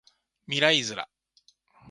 [0.47, 1.07] 未来ズラ